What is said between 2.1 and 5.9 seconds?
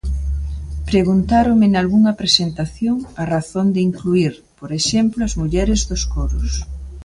presentación a razón de incluír, por exemplo, as mulleres